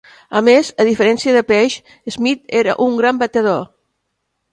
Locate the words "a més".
0.37-0.69